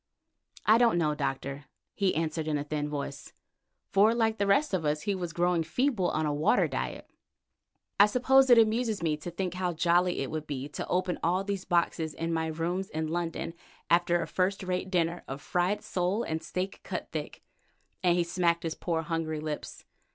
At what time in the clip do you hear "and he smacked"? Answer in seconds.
18.01-18.63